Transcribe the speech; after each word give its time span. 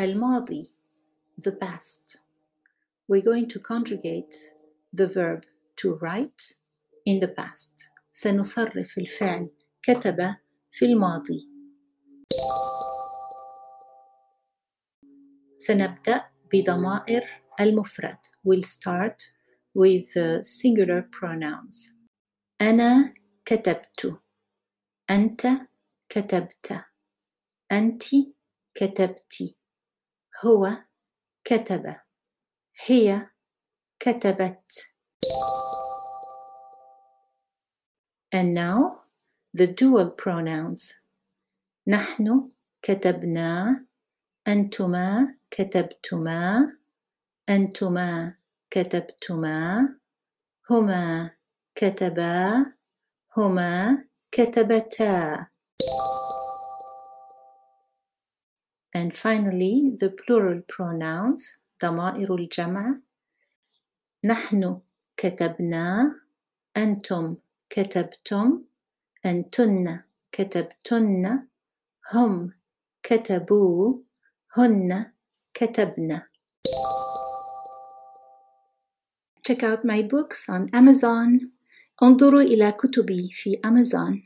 الماضي 0.00 0.72
the 1.40 1.52
past 1.52 2.16
we're 3.08 3.22
going 3.22 3.48
to 3.48 3.58
conjugate 3.58 4.34
the 4.92 5.06
verb 5.06 5.42
to 5.76 5.94
write 5.94 6.42
in 7.06 7.20
the 7.20 7.28
past 7.28 7.90
سنصرف 8.12 8.98
الفعل 8.98 9.50
كتب 9.82 10.34
في 10.70 10.84
الماضي 10.84 11.50
سنبدأ 15.58 16.24
بضمائر 16.52 17.24
المفرد 17.60 18.18
we'll 18.48 18.62
start 18.62 19.22
with 19.74 20.12
the 20.14 20.44
singular 20.44 21.02
pronouns 21.02 21.96
أنا 22.60 23.14
كتبت 23.44 24.18
أنت 25.10 25.46
كتبت 26.08 26.84
أنت 27.72 28.02
كتبت 28.74 29.56
هو 30.45 30.71
كتب. 31.43 31.95
هي 32.85 33.29
كتبت. 33.99 34.93
And 38.33 38.55
now 38.55 39.03
the 39.53 39.67
dual 39.67 40.11
pronouns. 40.11 41.01
نحن 41.87 42.51
كتبنا 42.81 43.85
أنتما 44.47 45.37
كتبتما 45.51 46.77
أنتما 47.49 48.37
كتبتما 48.69 49.89
هما 50.69 51.31
كتبا 51.75 52.65
هما 53.37 54.05
كتبتا. 54.31 55.47
And 58.93 59.15
finally 59.15 59.93
the 59.99 60.09
plural 60.09 60.61
pronouns 60.67 61.61
ضمائر 61.81 62.35
الجمع 62.35 62.99
نحن 64.25 64.79
كتبنا 65.17 66.15
أنتم 66.77 67.35
كتبتم 67.69 68.63
أنتن 69.25 69.99
كتبتن 70.31 71.47
هم 72.13 72.53
كتبوا 73.03 73.99
هن 74.57 75.11
كتبن 75.53 76.21
Check 79.43 79.63
out 79.63 79.83
my 79.83 80.03
books 80.03 80.47
on 80.49 80.69
Amazon. 80.69 81.49
انظروا 82.03 82.41
إلى 82.41 82.71
كتبي 82.71 83.29
في 83.33 83.61
Amazon. 83.67 84.19